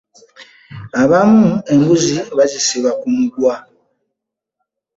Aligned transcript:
Abamu 1.01 1.47
embuzi 1.73 2.17
bazisiba 2.37 2.89
ku 2.99 3.07
mugguwa. 3.13 3.55